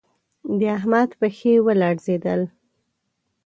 د 0.59 0.61
احمد 0.77 1.09
پښې 1.19 1.53
و 1.65 1.67
لړزېدل 1.81 2.41